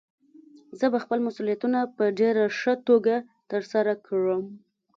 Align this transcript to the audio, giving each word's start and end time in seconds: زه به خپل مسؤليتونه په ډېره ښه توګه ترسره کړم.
زه 0.79 0.85
به 0.93 0.99
خپل 1.03 1.19
مسؤليتونه 1.27 1.79
په 1.95 2.03
ډېره 2.19 2.43
ښه 2.59 2.73
توګه 2.87 3.15
ترسره 3.51 3.93
کړم. 4.07 4.41